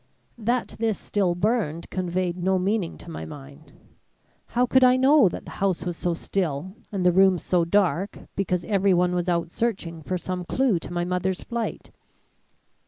[0.39, 3.71] That this still burned conveyed no meaning to my mind.
[4.47, 8.17] How could I know that the house was so still and the rooms so dark
[8.35, 11.91] because everyone was out searching for some clue to my mother's flight?